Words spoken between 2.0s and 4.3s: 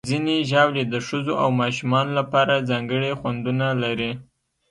لپاره ځانګړي خوندونه لري.